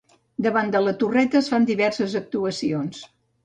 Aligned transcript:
Davant 0.45 0.71
de 0.75 0.81
la 0.85 0.93
torreta 1.03 1.39
es 1.41 1.51
fan 1.55 1.69
diverses 1.73 2.19
actuacions. 2.23 3.07